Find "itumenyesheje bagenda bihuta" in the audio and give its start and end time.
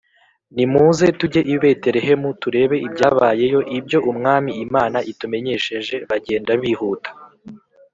5.11-7.09